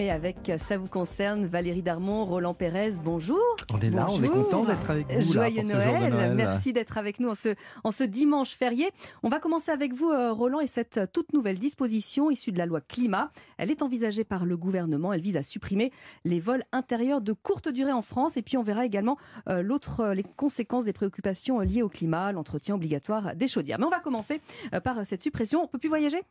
[0.00, 3.38] Et avec Ça vous concerne, Valérie Darmon, Roland Pérez, bonjour.
[3.70, 5.34] On est là, on est content d'être avec vous.
[5.34, 6.04] Joyeux là, pour Noël.
[6.04, 6.34] Ce Noël.
[6.34, 8.88] merci d'être avec nous en ce, en ce dimanche férié.
[9.22, 12.64] On va commencer avec vous, euh, Roland, et cette toute nouvelle disposition issue de la
[12.64, 13.30] loi climat.
[13.58, 15.12] Elle est envisagée par le gouvernement.
[15.12, 15.92] Elle vise à supprimer
[16.24, 18.38] les vols intérieurs de courte durée en France.
[18.38, 19.18] Et puis on verra également
[19.50, 23.78] euh, l'autre, euh, les conséquences des préoccupations liées au climat, l'entretien obligatoire des chaudières.
[23.78, 24.40] Mais on va commencer
[24.72, 25.62] euh, par cette suppression.
[25.62, 26.22] On peut plus voyager?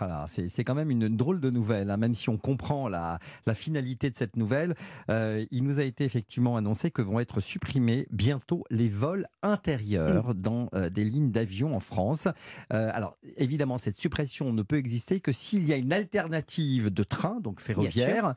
[0.00, 1.96] Ah c'est quand même une drôle de nouvelle, hein.
[1.96, 4.74] même si on comprend la, la, finalité de cette nouvelle.
[5.10, 10.30] Euh, il nous a été effectivement annoncé que vont être supprimés bientôt les vols intérieurs
[10.30, 10.40] mmh.
[10.40, 12.28] dans euh, des lignes d'avion en France.
[12.72, 17.02] Euh, alors évidemment, cette suppression ne peut exister que s'il y a une alternative de
[17.02, 18.34] train, donc ferroviaire,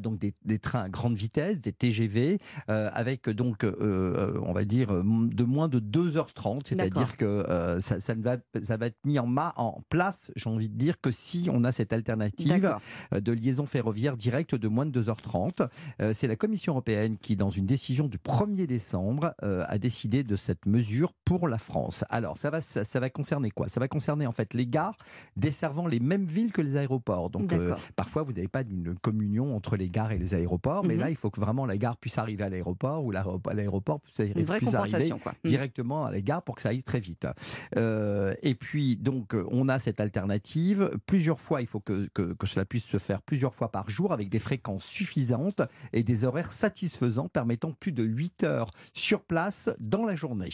[0.00, 5.44] donc des, des, trains à grande vitesse, des TGV, avec donc, on va dire, de
[5.44, 9.82] moins de 2h30, c'est-à-dire que ça, ça, va, ça va être mis en, ma, en
[9.88, 12.76] place, j'ai envie de dire, que si on a cette alternative
[13.12, 15.68] euh, de liaison ferroviaire directe de moins de 2h30,
[16.00, 20.22] euh, c'est la Commission européenne qui, dans une décision du 1er décembre, euh, a décidé
[20.22, 22.04] de cette mesure pour la France.
[22.10, 23.68] Alors, ça va, ça, ça va concerner quoi?
[23.68, 24.96] Ça va concerner en fait les gares
[25.36, 27.30] desservant les mêmes villes que les aéroports.
[27.30, 27.54] Donc,
[27.96, 31.00] parfois, vous n'avez pas une communion entre les gares et les aéroports, mais mhm.
[31.00, 34.20] là, il faut que vraiment la gare puisse arriver à l'aéroport ou l'aéroport puisse,
[34.58, 35.32] puisse arriver mhm.
[35.44, 37.26] directement à la gare pour que ça aille très vite.
[37.76, 40.75] et puis, donc, on a cette alternative
[41.06, 41.60] plusieurs fois.
[41.60, 44.84] Il faut que, que, cela puisse se faire plusieurs fois par jour avec des fréquences
[44.84, 50.50] suffisantes et des horaires satisfaisants permettant plus de 8 heures sur place dans la journée.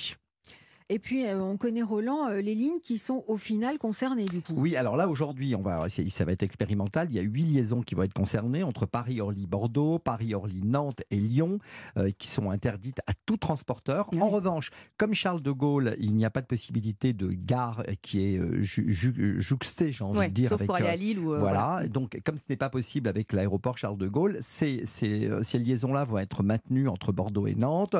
[0.88, 4.40] Et puis, euh, on connaît Roland, euh, les lignes qui sont au final concernées du
[4.40, 4.52] coup.
[4.56, 7.08] Oui, alors là, aujourd'hui, on va, ça va être expérimental.
[7.10, 10.62] Il y a huit liaisons qui vont être concernées entre Paris, Orly, Bordeaux, Paris, Orly,
[10.62, 11.58] Nantes et Lyon,
[11.96, 14.08] euh, qui sont interdites à tout transporteur.
[14.20, 18.20] En revanche, comme Charles de Gaulle, il n'y a pas de possibilité de gare qui
[18.22, 20.48] est jouxtée, j'ai envie de dire.
[20.48, 21.36] Sauf avec, pour aller à Lille ou.
[21.38, 21.82] voilà.
[21.88, 26.04] Donc, comme ce n'est pas possible avec l'aéroport Charles de Gaulle, ces, ces, ces liaisons-là
[26.04, 27.96] vont être maintenues entre Bordeaux et Nantes.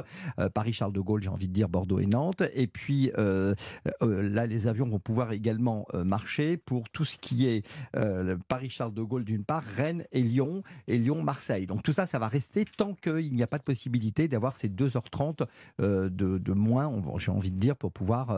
[0.55, 2.42] Paris-Charles de Gaulle, j'ai envie de dire Bordeaux et Nantes.
[2.55, 3.55] Et puis, puis euh,
[4.02, 7.64] euh, là, les avions vont pouvoir également euh, marcher pour tout ce qui est
[8.48, 11.67] Paris-Charles de Gaulle d'une part, Rennes et Lyon, et Lyon-Marseille.
[11.67, 14.68] Donc tout ça, ça va rester tant qu'il n'y a pas de possibilité d'avoir ces
[14.68, 15.46] 2h30
[15.79, 18.36] de, de, moins, j'ai envie de dire, pour pouvoir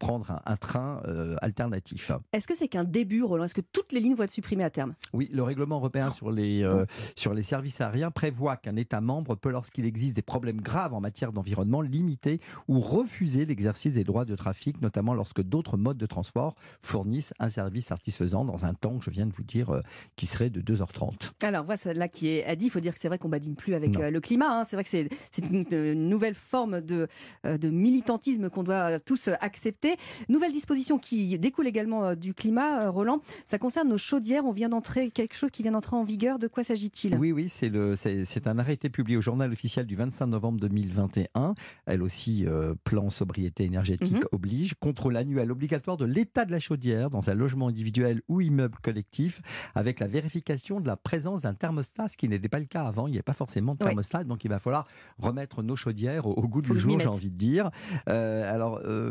[0.00, 1.00] prendre un, train
[1.40, 2.10] alternatif.
[2.32, 3.44] Est-ce que c'est qu'un début, Roland?
[3.44, 4.94] Est-ce que toutes les lignes vont être supprimées à terme?
[5.12, 6.68] Oui, le règlement européen sur les,
[7.14, 11.00] sur les services aériens prévoit qu'un État membre peut, lorsqu'il existe des problèmes graves en
[11.00, 16.06] matière d'environnement, limiter ou refuser l'exercice des droits de trafic, notamment lorsque d'autres modes de
[16.06, 19.80] transport fournissent un service satisfaisant dans un temps que je viens de vous dire euh,
[20.16, 21.32] qui serait de 2h30.
[21.42, 23.74] Alors, voilà, là qui est dit, il faut dire que c'est vrai qu'on badine plus
[23.74, 24.60] avec euh, le climat.
[24.60, 24.64] Hein.
[24.64, 25.08] C'est vrai que c'est
[25.50, 27.08] une, nouvelle forme de,
[27.44, 29.96] euh, de militantisme qu'on doit tous accepter.
[30.28, 33.20] Nouvelle disposition qui découle également du climat, Roland.
[33.46, 34.44] Ça concerne nos chaudières.
[34.44, 36.38] On vient d'entrer, quelque chose qui vient d'entrer en vigueur.
[36.38, 37.16] De quoi s'agit-il?
[37.16, 41.54] Oui, oui, c'est un arrêté publié au journal officiel du 25 novembre 2021.
[41.86, 42.46] Elle aussi,
[42.84, 44.28] plan sobriété énergétique mhm.
[44.32, 48.78] oblige, contrôle annuel obligatoire de l'état de la chaudière dans un logement individuel ou immeuble
[48.82, 49.40] collectif,
[49.74, 53.06] avec la vérification de la présence d'un thermostat, ce qui n'était pas le cas avant.
[53.06, 54.86] Il n'y avait pas forcément de thermostat, donc il va falloir
[55.18, 57.70] remettre nos chaudières au, goût du jour, j'ai envie de dire.
[58.08, 59.10] Euh, alors, euh,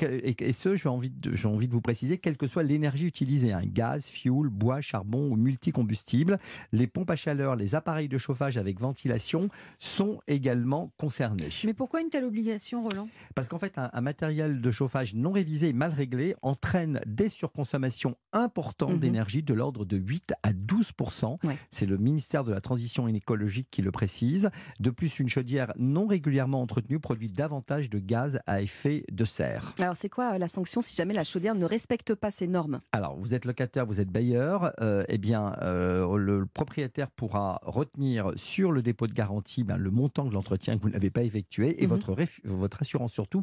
[0.00, 3.52] et, ce, j'ai envie, de, j'ai envie de vous préciser, quelle que soit l'énergie utilisée,
[3.52, 6.38] hein, gaz, fuel, bois, charbon ou multicombustible,
[6.72, 11.48] les pompes à chaleur, les appareils de chauffage avec ventilation sont également concernés.
[11.64, 13.08] Mais pourquoi une telle obligation, Roland?
[13.34, 18.16] Parce qu'en fait, un, matériel de chauffage non révisé et mal réglé entraîne des surconsommations
[18.32, 18.98] importantes mhm.
[18.98, 21.38] d'énergie de l'ordre de 8 à 12%
[21.70, 24.50] C'est le ministère de la Transition écologique qui le précise.
[24.80, 29.74] De plus, une chaudière non régulièrement entretenue produit davantage de gaz à effet de serre.
[29.78, 32.80] Alors, c'est quoi euh, la sanction si jamais la chaudière ne respecte pas ces normes?
[32.92, 38.32] Alors, vous êtes locataire, vous êtes bailleur, euh, eh bien, euh, le propriétaire pourra retenir
[38.36, 41.82] sur le dépôt de garantie ben, le montant de l'entretien que vous n'avez pas effectué
[41.82, 41.90] et mhm.
[41.90, 43.42] votre, votre assurance surtout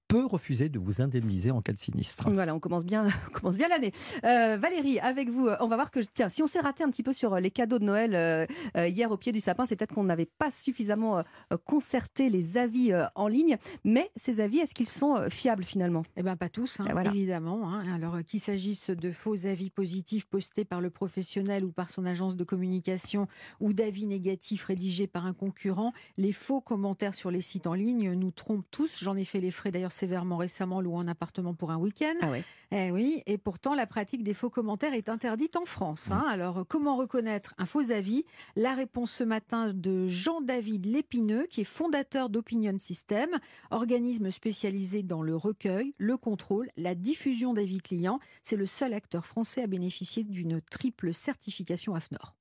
[0.11, 2.29] peut refuser de vous indemniser en cas de sinistre.
[2.29, 3.93] Voilà, on commence bien, on commence bien l'année.
[4.25, 7.01] Euh, Valérie, avec vous, on va voir que tiens, si on s'est raté un petit
[7.01, 8.45] peu sur les cadeaux de Noël euh,
[8.75, 11.23] euh, hier au pied du sapin, c'est peut-être qu'on n'avait pas suffisamment
[11.63, 13.57] concerté les avis en ligne.
[13.85, 16.01] Mais ces avis, est-ce qu'ils sont fiables finalement?
[16.17, 17.71] Eh bien, pas tous, hein, évidemment.
[17.71, 17.85] Hein.
[17.95, 22.35] Alors, qu'il s'agisse de faux avis positifs postés par le professionnel ou par son agence
[22.35, 23.27] de communication,
[23.61, 28.11] ou d'avis négatifs rédigés par un concurrent, les faux commentaires sur les sites en ligne
[28.11, 28.97] nous trompent tous.
[29.01, 32.15] J'en ai fait les frais d'ailleurs sévèrement récemment louant un appartement pour un week-end.
[32.21, 32.43] Ah ouais.
[32.71, 36.09] Eh oui, et pourtant la pratique des faux commentaires est interdite en France.
[36.09, 36.25] Hein.
[36.27, 38.25] Alors comment reconnaître un faux avis?
[38.55, 43.29] La réponse ce matin de Jean-David Lépineux, qui est fondateur d'Opinion System,
[43.69, 48.19] organisme spécialisé dans le recueil, le contrôle, la diffusion d'avis clients.
[48.41, 52.35] C'est le seul acteur français à bénéficier d'une triple certification AFNOR.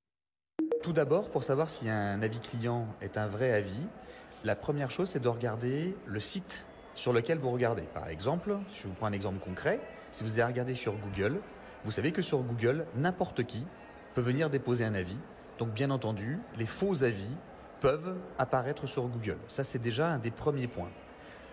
[0.83, 3.87] Tout d'abord, pour savoir si un avis client est un vrai avis,
[4.45, 6.65] la première chose, c'est de regarder le site
[6.95, 7.83] sur lequel vous regardez.
[7.83, 9.81] Par exemple, je vous prends un exemple concret,
[10.13, 11.41] si vous allez regarder sur Google,
[11.85, 13.65] vous savez que sur Google, n'importe qui
[14.15, 15.17] peut venir déposer un avis.
[15.59, 17.35] Donc bien entendu, les faux avis
[17.81, 19.39] peuvent apparaître sur Google.
[19.49, 20.91] Ça, c'est déjà un des premiers points.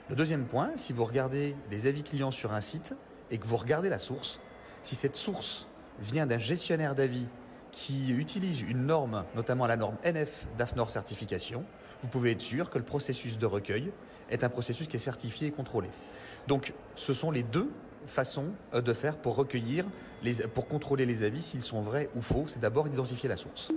[0.09, 2.93] Le deuxième point, si vous regardez les avis clients sur un site
[3.31, 4.39] et que vous regardez la source,
[4.83, 5.67] si cette source
[5.99, 7.27] vient d'un gestionnaire d'avis
[7.71, 11.63] qui utilise une norme, notamment la norme NF d'AFNOR certification,
[12.01, 13.91] vous pouvez être sûr que le processus de recueil
[14.29, 15.89] est un processus qui est certifié et contrôlé.
[16.47, 17.69] Donc ce sont les deux
[18.05, 19.85] façons euh, de faire pour recueillir,
[20.53, 22.45] pour contrôler les avis s'ils sont vrais ou faux.
[22.47, 23.71] C'est d'abord d'identifier la source.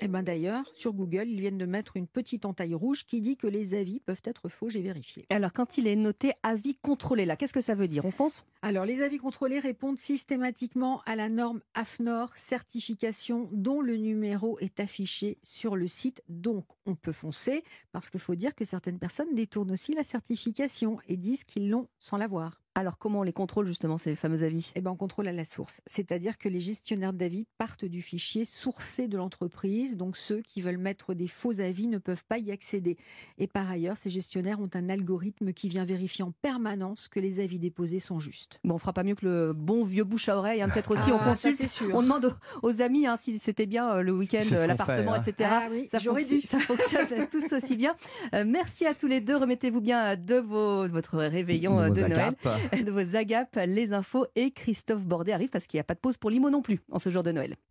[0.00, 3.36] Eh ben d'ailleurs, sur Google, ils viennent de mettre une petite entaille rouge qui dit
[3.36, 4.68] que les avis peuvent être faux.
[4.68, 5.26] J'ai vérifié.
[5.30, 8.04] Alors, quand il est noté avis contrôlé, là, qu'est-ce que ça veut dire?
[8.04, 8.44] On fonce?
[8.62, 14.80] Alors, les avis contrôlés répondent systématiquement à la norme AFNOR certification dont le numéro est
[14.80, 16.22] affiché sur le site.
[16.28, 20.98] Donc, on peut foncer parce qu'il faut dire que certaines personnes détournent aussi la certification
[21.08, 22.60] et disent qu'ils l'ont sans l'avoir.
[22.78, 24.70] Alors, comment on les contrôle justement, ces fameux avis?
[24.74, 25.80] Eh ben, on contrôle à la source.
[25.86, 29.96] C'est-à-dire que les gestionnaires d'avis partent du fichier sourcé de l'entreprise.
[29.96, 32.98] Donc, ceux qui veulent mettre des faux avis ne peuvent pas y accéder.
[33.38, 37.40] Et par ailleurs, ces gestionnaires ont un algorithme qui vient vérifier en permanence que les
[37.40, 38.60] avis déposés sont justes.
[38.62, 40.60] Bon, on fera pas mieux que le bon vieux bouche à oreille.
[40.60, 40.68] Hein.
[40.68, 41.70] Peut-être aussi, on Ah, ça, consulte.
[41.70, 41.94] sûr.
[41.94, 45.22] On demande aux, amis hein, si c'était bien euh, le week-end, euh, l'appartement, hein.
[45.26, 45.48] etc.
[45.50, 46.46] Ah oui, ça, fonctionne, dû.
[46.46, 47.96] ça fonctionne tous aussi bien.
[48.34, 49.36] Euh, merci à tous les deux.
[49.36, 52.48] Remettez-vous bien de, vos, de votre réveillon de Noël, agapes.
[52.84, 54.26] de vos agapes, les infos.
[54.34, 56.80] Et Christophe Bordet arrive parce qu'il n'y a pas de pause pour l'IMO non plus
[56.90, 57.56] en ce jour de Noël.